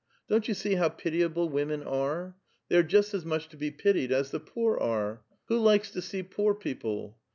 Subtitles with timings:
[0.27, 2.35] Don't you see how pitiable women are?
[2.69, 5.21] They are just as much to be pitied as the poor are.
[5.47, 7.19] Who likes to see poor people